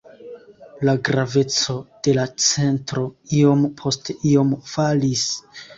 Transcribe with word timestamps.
La 0.87 0.95
graveco 1.09 1.75
de 2.09 2.15
la 2.21 2.27
centro 2.49 3.07
iom 3.43 3.65
post 3.85 4.15
iom 4.35 4.61
falis. 4.75 5.33